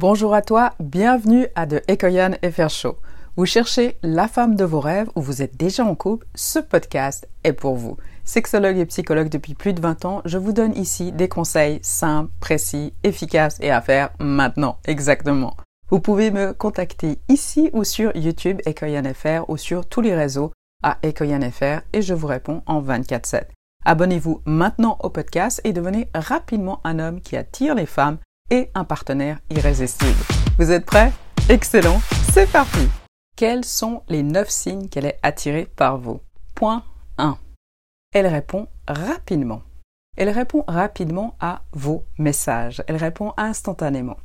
[0.00, 2.98] Bonjour à toi, bienvenue à The Ekoyan FR Show.
[3.34, 7.26] Vous cherchez la femme de vos rêves ou vous êtes déjà en couple, ce podcast
[7.42, 7.96] est pour vous.
[8.22, 12.30] Sexologue et psychologue depuis plus de 20 ans, je vous donne ici des conseils simples,
[12.38, 15.56] précis, efficaces et à faire maintenant, exactement.
[15.90, 20.52] Vous pouvez me contacter ici ou sur YouTube FR ou sur tous les réseaux
[20.84, 23.46] à FR et je vous réponds en 24-7.
[23.84, 28.18] Abonnez-vous maintenant au podcast et devenez rapidement un homme qui attire les femmes
[28.50, 30.18] et un partenaire irrésistible.
[30.58, 31.12] Vous êtes prêts?
[31.48, 32.00] Excellent,
[32.32, 32.88] c'est parti
[33.36, 36.20] Quels sont les 9 signes qu'elle est attirée par vous?
[36.54, 36.82] Point
[37.18, 37.38] 1.
[38.12, 39.62] Elle répond rapidement.
[40.16, 42.82] Elle répond rapidement à vos messages.
[42.88, 44.16] Elle répond instantanément.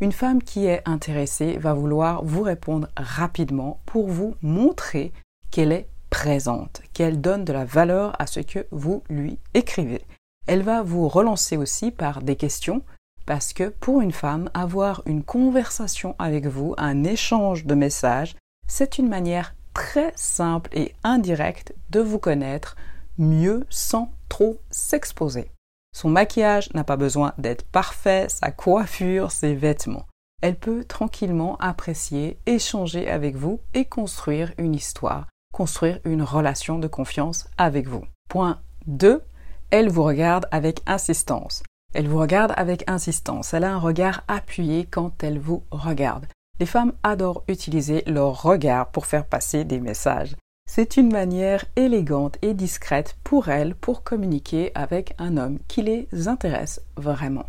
[0.00, 5.12] Une femme qui est intéressée va vouloir vous répondre rapidement pour vous montrer
[5.50, 10.04] qu'elle est présente, qu'elle donne de la valeur à ce que vous lui écrivez.
[10.46, 12.82] Elle va vous relancer aussi par des questions
[13.26, 18.36] parce que pour une femme, avoir une conversation avec vous, un échange de messages,
[18.66, 22.76] c'est une manière très simple et indirecte de vous connaître
[23.18, 25.50] mieux sans trop s'exposer.
[25.94, 30.06] Son maquillage n'a pas besoin d'être parfait, sa coiffure, ses vêtements.
[30.40, 36.88] Elle peut tranquillement apprécier, échanger avec vous et construire une histoire, construire une relation de
[36.88, 38.04] confiance avec vous.
[38.28, 39.22] Point 2.
[39.70, 41.62] Elle vous regarde avec insistance.
[41.94, 43.54] Elle vous regarde avec insistance.
[43.54, 46.26] Elle a un regard appuyé quand elle vous regarde.
[46.60, 50.36] Les femmes adorent utiliser leur regard pour faire passer des messages.
[50.68, 56.08] C'est une manière élégante et discrète pour elles pour communiquer avec un homme qui les
[56.28, 57.46] intéresse vraiment.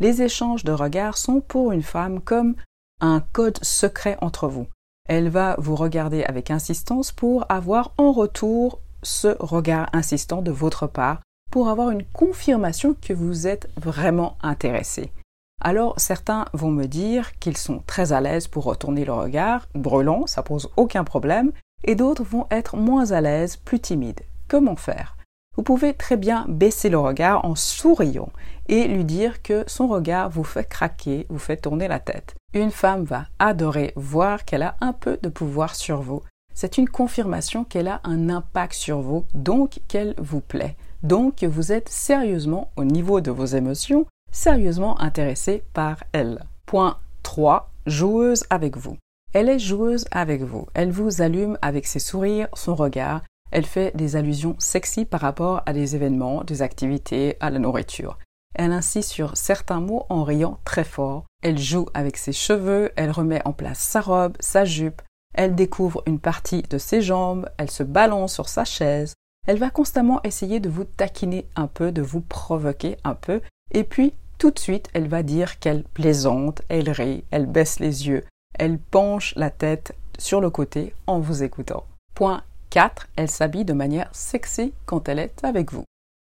[0.00, 2.54] Les échanges de regards sont pour une femme comme
[3.00, 4.66] un code secret entre vous.
[5.08, 10.86] Elle va vous regarder avec insistance pour avoir en retour ce regard insistant de votre
[10.86, 11.20] part,
[11.52, 15.12] pour avoir une confirmation que vous êtes vraiment intéressé.
[15.60, 20.26] Alors certains vont me dire qu'ils sont très à l'aise pour retourner le regard, brûlant,
[20.26, 21.52] ça pose aucun problème,
[21.84, 24.22] et d'autres vont être moins à l'aise, plus timides.
[24.48, 25.16] Comment faire?
[25.54, 28.30] Vous pouvez très bien baisser le regard en souriant
[28.68, 32.34] et lui dire que son regard vous fait craquer, vous fait tourner la tête.
[32.54, 36.22] Une femme va adorer voir qu'elle a un peu de pouvoir sur vous.
[36.54, 40.76] C'est une confirmation qu'elle a un impact sur vous, donc qu'elle vous plaît.
[41.02, 46.44] Donc vous êtes sérieusement, au niveau de vos émotions, sérieusement intéressé par elle.
[46.66, 47.70] Point 3.
[47.86, 48.96] Joueuse avec vous.
[49.34, 50.66] Elle est joueuse avec vous.
[50.74, 53.22] Elle vous allume avec ses sourires, son regard.
[53.50, 58.18] Elle fait des allusions sexy par rapport à des événements, des activités, à la nourriture.
[58.54, 61.24] Elle insiste sur certains mots en riant très fort.
[61.42, 65.02] Elle joue avec ses cheveux, elle remet en place sa robe, sa jupe.
[65.34, 69.14] Elle découvre une partie de ses jambes, elle se balance sur sa chaise.
[69.48, 73.40] Elle va constamment essayer de vous taquiner un peu, de vous provoquer un peu.
[73.72, 78.06] Et puis, tout de suite, elle va dire qu'elle plaisante, elle rit, elle baisse les
[78.06, 78.24] yeux,
[78.58, 81.84] elle penche la tête sur le côté en vous écoutant.
[82.14, 83.08] Point 4.
[83.16, 85.84] Elle s'habille de manière sexy quand elle est avec vous.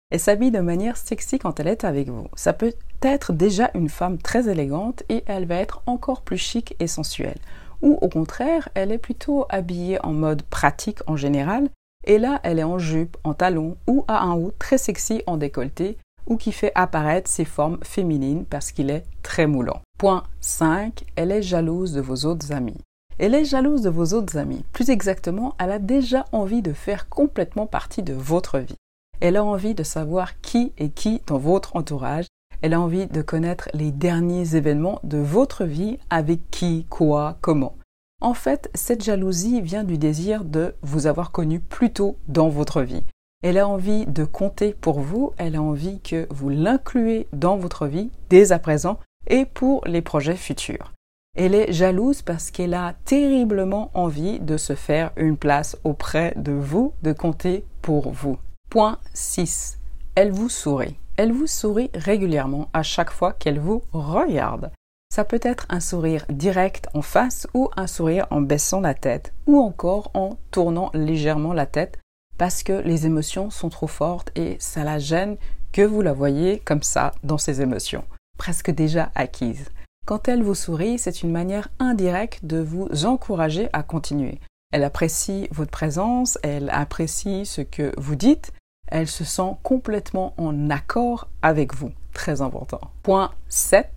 [0.10, 2.28] Elle s'habille de manière sexy quand elle est avec vous.
[2.36, 6.76] Ça peut être déjà une femme très élégante et elle va être encore plus chic
[6.80, 7.40] et sensuelle.
[7.82, 11.70] Ou au contraire, elle est plutôt habillée en mode pratique en général
[12.08, 15.38] et là elle est en jupe, en talons ou à un haut très sexy en
[15.38, 19.82] décolleté ou qui fait apparaître ses formes féminines parce qu'il est très moulant.
[19.98, 21.06] Point 5.
[21.16, 22.78] Elle est jalouse de vos autres amis.
[23.20, 24.64] Elle est jalouse de vos autres amis.
[24.74, 28.76] Plus exactement, elle a déjà envie de faire complètement partie de votre vie.
[29.20, 32.28] Elle a envie de savoir qui est qui dans votre entourage.
[32.62, 37.77] Elle a envie de connaître les derniers événements de votre vie, avec qui, quoi, comment.
[38.22, 42.82] En fait, cette jalousie vient du désir de vous avoir connu plus tôt dans votre
[42.82, 43.04] vie.
[43.44, 47.86] Elle a envie de compter pour vous, elle a envie que vous l'incluez dans votre
[47.86, 50.94] vie dès à présent et pour les projets futurs.
[51.36, 56.52] Elle est jalouse parce qu'elle a terriblement envie de se faire une place auprès de
[56.52, 58.40] vous, de compter pour vous.
[58.72, 59.78] Point 6.
[60.16, 60.96] Elle vous sourit.
[61.16, 64.72] Elle vous sourit régulièrement à chaque fois qu'elle vous regarde.
[65.18, 69.34] Ça peut être un sourire direct en face ou un sourire en baissant la tête
[69.48, 71.98] ou encore en tournant légèrement la tête
[72.38, 75.38] parce que les émotions sont trop fortes et ça la gêne
[75.72, 78.04] que vous la voyez comme ça dans ses émotions
[78.38, 79.72] presque déjà acquise.
[80.06, 84.40] Quand elle vous sourit, c'est une manière indirecte de vous encourager à continuer.
[84.72, 88.54] Elle apprécie votre présence, elle apprécie ce que vous dites,
[88.86, 91.90] elle se sent complètement en accord avec vous.
[92.14, 92.82] Très important.
[93.02, 93.97] Point 7.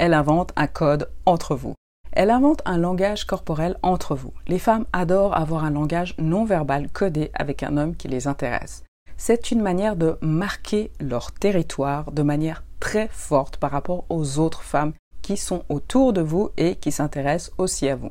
[0.00, 1.74] Elle invente un code entre vous.
[2.12, 4.32] Elle invente un langage corporel entre vous.
[4.48, 8.82] Les femmes adorent avoir un langage non verbal codé avec un homme qui les intéresse.
[9.18, 14.62] C'est une manière de marquer leur territoire de manière très forte par rapport aux autres
[14.62, 18.10] femmes qui sont autour de vous et qui s'intéressent aussi à vous.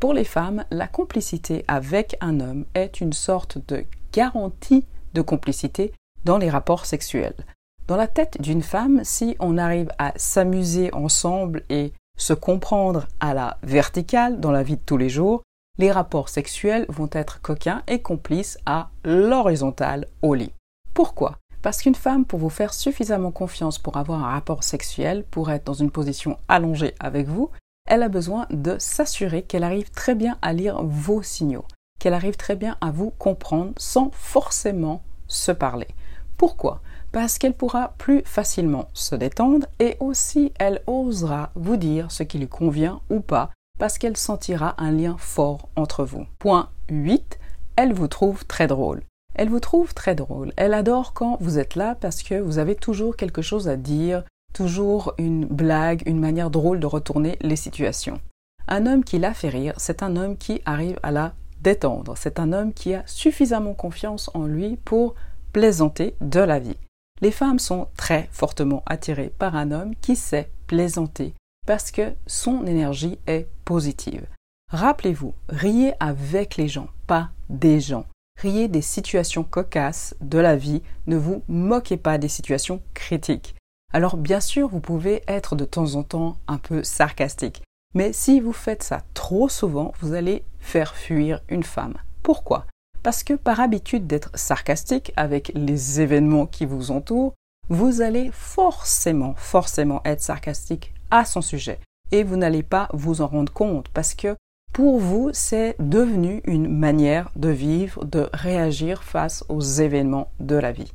[0.00, 5.92] Pour les femmes, la complicité avec un homme est une sorte de garantie de complicité
[6.24, 7.46] dans les rapports sexuels.
[7.88, 13.32] Dans la tête d'une femme, si on arrive à s'amuser ensemble et se comprendre à
[13.32, 15.42] la verticale dans la vie de tous les jours,
[15.78, 20.52] les rapports sexuels vont être coquins et complices à l'horizontale au lit.
[20.92, 21.38] Pourquoi?
[21.62, 25.64] Parce qu'une femme, pour vous faire suffisamment confiance pour avoir un rapport sexuel, pour être
[25.64, 27.48] dans une position allongée avec vous,
[27.86, 31.64] elle a besoin de s'assurer qu'elle arrive très bien à lire vos signaux,
[31.98, 35.88] qu'elle arrive très bien à vous comprendre sans forcément se parler.
[36.36, 36.82] Pourquoi?
[37.12, 42.38] Parce qu'elle pourra plus facilement se détendre et aussi elle osera vous dire ce qui
[42.38, 46.26] lui convient ou pas parce qu'elle sentira un lien fort entre vous.
[46.38, 47.38] Point 8.
[47.76, 49.02] Elle vous trouve très drôle.
[49.34, 50.52] Elle vous trouve très drôle.
[50.56, 54.24] Elle adore quand vous êtes là parce que vous avez toujours quelque chose à dire,
[54.52, 58.20] toujours une blague, une manière drôle de retourner les situations.
[58.66, 62.14] Un homme qui la fait rire, c'est un homme qui arrive à la détendre.
[62.16, 65.14] C'est un homme qui a suffisamment confiance en lui pour
[65.52, 66.76] plaisanter de la vie.
[67.20, 71.34] Les femmes sont très fortement attirées par un homme qui sait plaisanter
[71.66, 74.26] parce que son énergie est positive.
[74.70, 78.06] Rappelez-vous, riez avec les gens, pas des gens.
[78.40, 83.54] Riez des situations cocasses de la vie, ne vous moquez pas des situations critiques.
[83.92, 87.62] Alors bien sûr, vous pouvez être de temps en temps un peu sarcastique,
[87.94, 91.96] mais si vous faites ça trop souvent, vous allez faire fuir une femme.
[92.22, 92.66] Pourquoi?
[93.02, 97.34] Parce que par habitude d'être sarcastique avec les événements qui vous entourent,
[97.68, 101.78] vous allez forcément, forcément être sarcastique à son sujet.
[102.10, 104.36] Et vous n'allez pas vous en rendre compte parce que
[104.72, 110.72] pour vous, c'est devenu une manière de vivre, de réagir face aux événements de la
[110.72, 110.92] vie.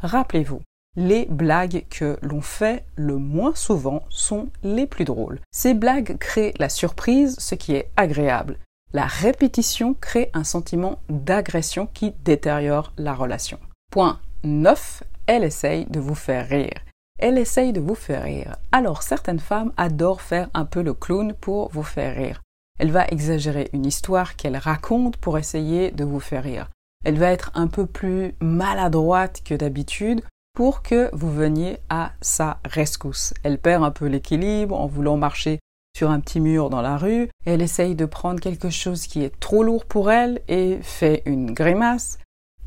[0.00, 0.60] Rappelez-vous,
[0.96, 5.40] les blagues que l'on fait le moins souvent sont les plus drôles.
[5.52, 8.56] Ces blagues créent la surprise, ce qui est agréable.
[8.94, 13.58] La répétition crée un sentiment d'agression qui détériore la relation.
[13.92, 15.02] Point 9.
[15.26, 16.80] Elle essaye de vous faire rire.
[17.18, 18.56] Elle essaye de vous faire rire.
[18.72, 22.40] Alors certaines femmes adorent faire un peu le clown pour vous faire rire.
[22.78, 26.70] Elle va exagérer une histoire qu'elle raconte pour essayer de vous faire rire.
[27.04, 30.22] Elle va être un peu plus maladroite que d'habitude
[30.54, 33.34] pour que vous veniez à sa rescousse.
[33.42, 35.58] Elle perd un peu l'équilibre en voulant marcher
[35.98, 39.36] sur un petit mur dans la rue, elle essaye de prendre quelque chose qui est
[39.40, 42.20] trop lourd pour elle et fait une grimace.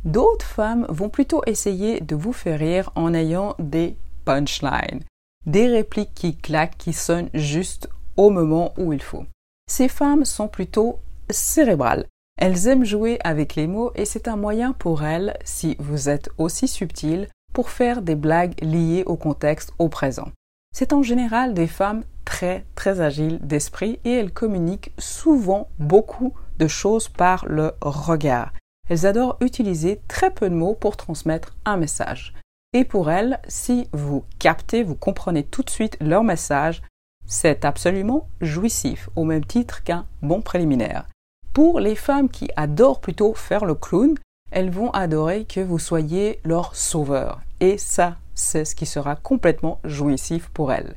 [0.03, 3.95] D'autres femmes vont plutôt essayer de vous faire rire en ayant des
[4.25, 4.99] punchlines,
[5.45, 7.87] des répliques qui claquent, qui sonnent juste
[8.17, 9.23] au moment où il faut.
[9.65, 10.99] Ces femmes sont plutôt
[11.29, 12.07] cérébrales.
[12.37, 16.29] Elles aiment jouer avec les mots et c'est un moyen pour elles, si vous êtes
[16.37, 20.27] aussi subtil, pour faire des blagues liées au contexte au présent.
[20.73, 26.67] C'est en général des femmes très très agiles d'esprit et elles communiquent souvent beaucoup de
[26.67, 28.53] choses par le regard.
[28.89, 32.33] Elles adorent utiliser très peu de mots pour transmettre un message.
[32.73, 36.81] Et pour elles, si vous captez, vous comprenez tout de suite leur message,
[37.25, 41.07] c'est absolument jouissif, au même titre qu'un bon préliminaire.
[41.53, 44.15] Pour les femmes qui adorent plutôt faire le clown,
[44.51, 47.41] elles vont adorer que vous soyez leur sauveur.
[47.59, 50.95] Et ça, c'est ce qui sera complètement jouissif pour elles.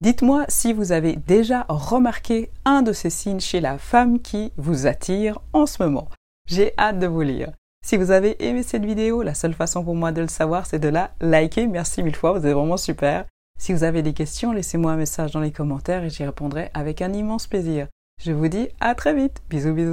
[0.00, 4.86] Dites-moi si vous avez déjà remarqué un de ces signes chez la femme qui vous
[4.86, 6.08] attire en ce moment.
[6.46, 7.52] J'ai hâte de vous lire.
[7.84, 10.78] Si vous avez aimé cette vidéo, la seule façon pour moi de le savoir, c'est
[10.78, 11.66] de la liker.
[11.66, 13.26] Merci mille fois, vous êtes vraiment super.
[13.58, 17.02] Si vous avez des questions, laissez-moi un message dans les commentaires et j'y répondrai avec
[17.02, 17.86] un immense plaisir.
[18.22, 19.42] Je vous dis à très vite.
[19.48, 19.92] Bisous bisous.